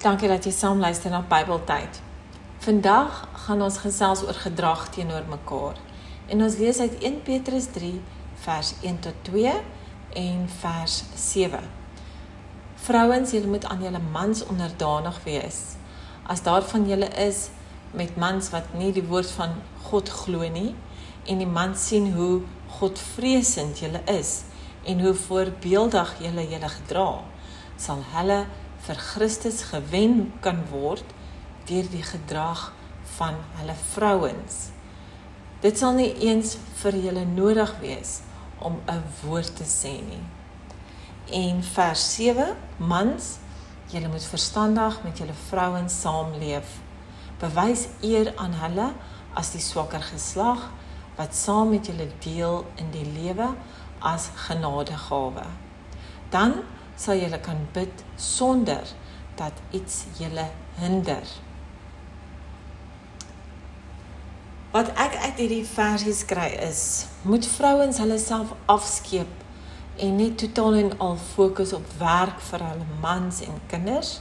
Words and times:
Dankie 0.00 0.30
dat 0.32 0.46
jy 0.48 0.50
saam 0.56 0.78
luister 0.80 1.12
na 1.12 1.18
Bybeltyd. 1.28 1.98
Vandag 2.64 3.18
gaan 3.42 3.60
ons 3.60 3.74
gesels 3.82 4.22
oor 4.24 4.38
gedrag 4.40 4.86
teenoor 4.94 5.26
mekaar. 5.28 5.76
En 6.32 6.40
ons 6.40 6.54
lees 6.56 6.78
uit 6.80 6.94
1 7.04 7.18
Petrus 7.26 7.66
3 7.74 7.90
vers 8.40 8.70
1 8.80 8.96
tot 9.04 9.18
2 9.28 9.52
en 10.22 10.46
vers 10.62 10.94
7. 11.20 11.60
Vrouens, 12.86 13.34
julle 13.36 13.50
moet 13.52 13.66
aan 13.68 13.84
julle 13.84 14.00
mans 14.14 14.40
onderdanig 14.46 15.18
wees. 15.26 15.58
As 16.24 16.40
daar 16.48 16.64
van 16.70 16.88
julle 16.88 17.10
is 17.26 17.50
met 17.92 18.16
mans 18.16 18.48
wat 18.56 18.72
nie 18.72 18.94
die 18.96 19.04
woord 19.04 19.28
van 19.36 19.52
God 19.90 20.08
glo 20.22 20.48
nie 20.48 20.72
en 21.28 21.44
die 21.44 21.50
man 21.58 21.76
sien 21.76 22.08
hoe 22.16 22.40
Godvreesend 22.80 23.84
julle 23.84 24.00
is 24.08 24.46
en 24.88 25.04
hoe 25.04 25.12
voorbeeldig 25.26 26.16
julle 26.24 26.48
julle 26.48 26.74
gedra, 26.78 27.08
sal 27.76 28.00
hulle 28.16 28.40
vir 28.86 28.96
Christus 28.96 29.62
gewen 29.70 30.32
kan 30.40 30.62
word 30.70 31.04
deur 31.68 31.88
die 31.92 32.04
gedrag 32.04 32.70
van 33.16 33.36
hulle 33.58 33.76
vrouens. 33.92 34.70
Dit 35.60 35.78
sal 35.78 35.98
nie 35.98 36.12
eens 36.24 36.56
vir 36.80 36.96
julle 36.96 37.24
nodig 37.28 37.72
wees 37.82 38.20
om 38.58 38.80
'n 38.88 39.02
woord 39.22 39.56
te 39.56 39.64
sê 39.64 39.92
nie. 40.00 40.24
En 41.32 41.62
vers 41.62 42.14
7: 42.14 42.56
Mans, 42.76 43.38
julle 43.92 44.08
moet 44.08 44.24
verstandig 44.24 45.02
met 45.02 45.18
julle 45.18 45.36
vrouens 45.48 46.00
saamleef. 46.00 46.78
Bewys 47.38 47.86
eer 48.00 48.32
aan 48.36 48.52
hulle 48.52 48.92
as 49.34 49.50
die 49.50 49.60
swakker 49.60 50.02
geslag 50.02 50.70
wat 51.16 51.34
saam 51.34 51.70
met 51.70 51.86
julle 51.86 52.08
deel 52.18 52.64
in 52.76 52.90
die 52.90 53.06
lewe 53.06 53.54
as 53.98 54.30
genadegawe. 54.34 55.44
Dan 56.30 56.54
sal 57.00 57.20
julle 57.20 57.40
kan 57.40 57.60
bid 57.72 58.02
sonder 58.20 58.84
dat 59.40 59.52
iets 59.70 60.04
julle 60.18 60.50
hinder. 60.80 61.24
Wat 64.70 64.92
ek 65.00 65.16
uit 65.24 65.38
hierdie 65.40 65.64
versie 65.66 66.14
kry 66.30 66.50
is, 66.68 66.82
moet 67.26 67.46
vrouens 67.56 67.98
hulle 67.98 68.18
self 68.22 68.52
afskeep 68.70 69.40
en 70.00 70.16
net 70.20 70.36
totaal 70.38 70.76
en 70.82 70.92
al 71.02 71.16
fokus 71.32 71.72
op 71.76 71.88
werk 71.98 72.38
vir 72.50 72.64
hulle 72.68 73.00
mans 73.02 73.40
en 73.48 73.56
kinders. 73.72 74.18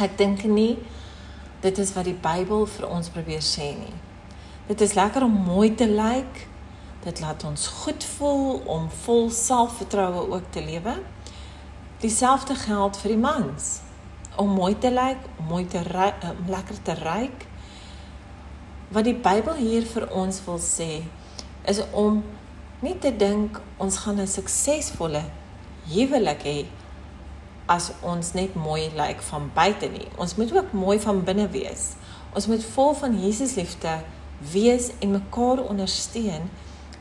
Ek 0.00 0.16
dink 0.18 0.42
nie 0.48 0.78
dit 1.60 1.78
is 1.78 1.92
wat 1.92 2.08
die 2.08 2.16
Bybel 2.16 2.64
vir 2.72 2.88
ons 2.88 3.12
probeer 3.12 3.44
sê 3.44 3.74
nie. 3.76 3.96
Dit 4.70 4.80
is 4.80 4.96
lekker 4.96 5.26
om 5.26 5.34
mooi 5.44 5.74
te 5.76 5.86
lyk. 5.88 6.46
Dit 7.04 7.20
laat 7.20 7.44
ons 7.44 7.66
goed 7.82 8.04
voel 8.16 8.60
om 8.64 8.88
vol 9.04 9.28
selfvertroue 9.34 10.26
ook 10.32 10.50
te 10.52 10.64
lewe. 10.64 10.96
Dieselfde 12.00 12.54
geld 12.54 12.96
vir 12.96 13.12
die 13.12 13.20
mans. 13.20 13.80
Om 14.40 14.54
mooi 14.56 14.72
te 14.78 14.88
lyk, 14.88 15.26
om 15.38 15.50
mooi 15.52 15.66
te 15.68 15.82
om 15.84 16.46
lekker 16.48 16.82
te 16.82 16.94
ruik. 16.94 17.44
Wat 18.88 19.04
die 19.04 19.14
Bybel 19.14 19.58
hier 19.60 19.84
vir 19.84 20.06
ons 20.08 20.40
wil 20.46 20.56
sê, 20.64 21.02
is 21.68 21.82
om 21.92 22.22
nie 22.80 22.96
te 22.98 23.12
dink 23.12 23.60
ons 23.76 24.00
gaan 24.06 24.20
'n 24.20 24.26
suksesvolle 24.26 25.22
huwelik 25.92 26.42
hê 26.42 26.66
as 27.66 27.92
ons 28.00 28.32
net 28.32 28.54
mooi 28.54 28.90
lyk 28.96 29.20
van 29.20 29.50
buite 29.54 29.86
nie. 29.86 30.08
Ons 30.16 30.36
moet 30.36 30.56
ook 30.56 30.72
mooi 30.72 30.98
van 31.00 31.24
binne 31.24 31.48
wees. 31.48 31.94
Ons 32.34 32.46
moet 32.46 32.64
vol 32.64 32.94
van 32.94 33.20
Jesus 33.20 33.54
liefde 33.54 34.00
wees 34.52 34.90
en 35.00 35.10
mekaar 35.10 35.60
ondersteun 35.68 36.50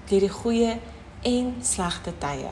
deur 0.10 0.20
die 0.20 0.36
goeie 0.42 0.80
en 1.22 1.56
slegte 1.62 2.12
tye. 2.18 2.52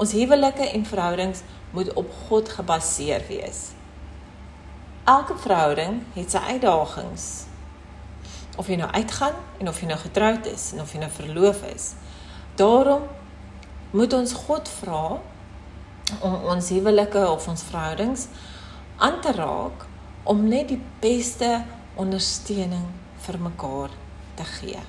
Ons 0.00 0.14
huwelike 0.16 0.64
en 0.64 0.86
verhoudings 0.88 1.42
moet 1.76 1.92
op 2.00 2.08
God 2.28 2.48
gebaseer 2.48 3.26
wees. 3.28 3.70
Elke 5.04 5.36
verhouding 5.36 6.00
het 6.14 6.32
sy 6.32 6.40
uitdagings. 6.54 7.26
Of 8.56 8.70
jy 8.70 8.78
nou 8.80 8.88
uitgaan 8.96 9.36
en 9.60 9.68
of 9.68 9.80
jy 9.80 9.90
nou 9.90 9.98
getroud 10.00 10.48
is 10.48 10.70
en 10.72 10.80
of 10.84 10.92
jy 10.92 11.02
nou 11.02 11.10
verloof 11.12 11.60
is. 11.68 11.92
Daarom 12.56 13.04
moet 13.92 14.16
ons 14.16 14.32
God 14.46 14.70
vra 14.80 15.04
om 16.20 16.38
ons 16.54 16.70
huwelike 16.72 17.26
of 17.28 17.48
ons 17.48 17.66
verhoudings 17.68 18.26
aan 18.96 19.20
te 19.20 19.34
raak 19.36 19.84
om 20.28 20.42
net 20.48 20.72
die 20.72 20.80
beste 21.02 21.60
ondersteuning 22.00 22.88
vir 23.26 23.38
mekaar 23.42 23.92
te 24.40 24.48
gee. 24.56 24.80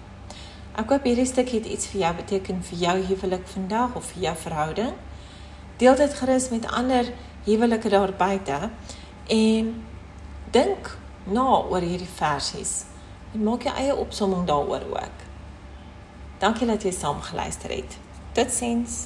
Ek 0.71 0.87
hoop 0.87 1.03
hierdie 1.03 1.27
stuk 1.27 1.49
het 1.51 1.65
iets 1.67 1.89
vir 1.91 2.05
jou 2.05 2.09
beteken 2.21 2.61
vir 2.63 2.77
jou 2.79 2.93
huwelik 3.09 3.47
vandag 3.51 3.95
of 3.99 4.05
vir 4.13 4.21
jou 4.23 4.35
verhouding. 4.45 4.93
Deel 5.81 5.97
dit 5.99 6.13
gerus 6.15 6.47
met 6.53 6.67
ander 6.71 7.09
huwelike 7.43 7.89
daar 7.91 8.13
buite 8.15 8.69
en 9.27 9.73
dink 10.55 10.93
na 11.27 11.47
oor 11.67 11.83
hierdie 11.83 12.13
versies 12.15 12.85
en 13.33 13.43
maak 13.43 13.67
jou 13.67 13.73
eie 13.75 13.95
opsomming 13.95 14.47
daaroor 14.47 14.87
ook. 14.95 15.25
Dankie 16.39 16.67
dat 16.67 16.83
jy 16.87 16.91
saam 16.95 17.19
geluister 17.21 17.75
het. 17.75 17.97
Totsiens. 18.31 18.99